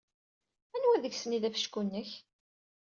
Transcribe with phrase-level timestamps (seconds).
[0.75, 2.11] Anwa deg-sen ay d afecku-nnek?